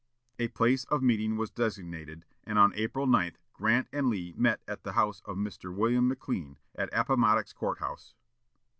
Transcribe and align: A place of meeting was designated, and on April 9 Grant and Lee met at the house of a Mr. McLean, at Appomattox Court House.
A 0.39 0.47
place 0.47 0.83
of 0.85 1.03
meeting 1.03 1.37
was 1.37 1.51
designated, 1.51 2.25
and 2.43 2.57
on 2.57 2.73
April 2.73 3.05
9 3.05 3.33
Grant 3.53 3.87
and 3.93 4.07
Lee 4.09 4.33
met 4.35 4.59
at 4.67 4.83
the 4.83 4.93
house 4.93 5.21
of 5.25 5.37
a 5.37 5.39
Mr. 5.39 5.71
McLean, 6.03 6.57
at 6.73 6.89
Appomattox 6.91 7.53
Court 7.53 7.77
House. 7.77 8.15